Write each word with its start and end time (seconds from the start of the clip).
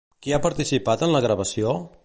Qui 0.27 0.31
ha 0.35 0.39
participat 0.45 1.05
en 1.09 1.15
la 1.17 1.23
gravació? 1.27 1.79